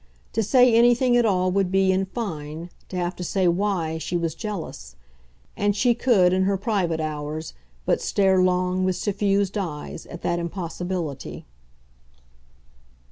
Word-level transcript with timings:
To 0.33 0.41
say 0.41 0.73
anything 0.73 1.15
at 1.15 1.27
all 1.27 1.51
would 1.51 1.69
be, 1.71 1.91
in 1.91 2.05
fine, 2.07 2.71
to 2.89 2.97
have 2.97 3.15
to 3.17 3.23
say 3.23 3.47
WHY 3.47 3.99
she 3.99 4.17
was 4.17 4.33
jealous; 4.33 4.95
and 5.55 5.75
she 5.75 5.93
could, 5.93 6.33
in 6.33 6.41
her 6.45 6.57
private 6.57 6.99
hours, 6.99 7.53
but 7.85 8.01
stare 8.01 8.41
long, 8.41 8.83
with 8.83 8.95
suffused 8.95 9.59
eyes, 9.59 10.07
at 10.07 10.23
that 10.23 10.39
impossibility. 10.39 11.45